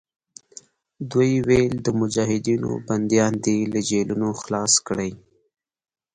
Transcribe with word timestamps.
دوی 1.11 1.31
ویل 1.47 1.73
د 1.85 1.87
مجاهدینو 1.99 2.71
بندیان 2.87 3.33
دې 3.45 3.57
له 3.73 3.79
جېلونو 3.89 4.27
خلاص 4.41 4.73
کړي. 4.87 5.11